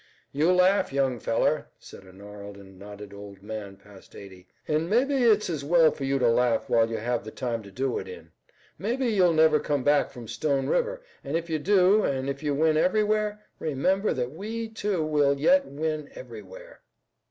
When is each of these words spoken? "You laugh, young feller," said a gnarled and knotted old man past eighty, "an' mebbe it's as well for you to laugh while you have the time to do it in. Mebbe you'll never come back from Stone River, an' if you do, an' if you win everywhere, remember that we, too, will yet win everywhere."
"You 0.31 0.51
laugh, 0.51 0.91
young 0.91 1.19
feller," 1.19 1.67
said 1.77 2.05
a 2.07 2.11
gnarled 2.11 2.57
and 2.57 2.79
knotted 2.79 3.13
old 3.13 3.43
man 3.43 3.75
past 3.77 4.15
eighty, 4.15 4.47
"an' 4.67 4.89
mebbe 4.89 5.11
it's 5.11 5.47
as 5.47 5.63
well 5.63 5.91
for 5.91 6.05
you 6.05 6.17
to 6.17 6.27
laugh 6.27 6.67
while 6.67 6.89
you 6.89 6.97
have 6.97 7.23
the 7.23 7.29
time 7.29 7.61
to 7.61 7.69
do 7.69 7.99
it 7.99 8.07
in. 8.07 8.31
Mebbe 8.79 9.03
you'll 9.03 9.31
never 9.31 9.59
come 9.59 9.83
back 9.83 10.09
from 10.09 10.27
Stone 10.27 10.65
River, 10.69 11.03
an' 11.23 11.35
if 11.35 11.51
you 11.51 11.59
do, 11.59 12.03
an' 12.03 12.29
if 12.29 12.41
you 12.41 12.55
win 12.55 12.77
everywhere, 12.77 13.45
remember 13.59 14.11
that 14.11 14.31
we, 14.31 14.69
too, 14.69 15.05
will 15.05 15.37
yet 15.39 15.67
win 15.67 16.09
everywhere." 16.15 16.81